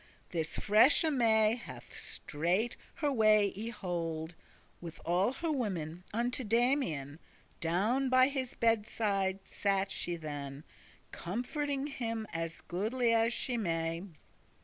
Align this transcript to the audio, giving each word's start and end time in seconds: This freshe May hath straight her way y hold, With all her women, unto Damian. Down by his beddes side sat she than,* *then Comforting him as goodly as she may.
This 0.29 0.57
freshe 0.57 1.03
May 1.03 1.53
hath 1.53 1.95
straight 1.95 2.75
her 2.95 3.11
way 3.13 3.53
y 3.55 3.69
hold, 3.69 4.33
With 4.81 4.99
all 5.05 5.31
her 5.31 5.51
women, 5.51 6.03
unto 6.11 6.43
Damian. 6.43 7.19
Down 7.59 8.09
by 8.09 8.27
his 8.27 8.55
beddes 8.55 8.87
side 8.89 9.45
sat 9.45 9.91
she 9.91 10.15
than,* 10.15 10.63
*then 10.63 10.63
Comforting 11.11 11.85
him 11.85 12.25
as 12.33 12.61
goodly 12.61 13.13
as 13.13 13.31
she 13.31 13.57
may. 13.57 14.05